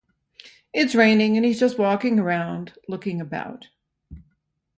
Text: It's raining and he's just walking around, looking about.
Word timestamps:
It's 0.73 0.95
raining 0.95 1.37
and 1.37 1.45
he's 1.45 1.59
just 1.59 1.77
walking 1.77 2.17
around, 2.17 2.73
looking 2.87 3.21
about. 3.21 3.67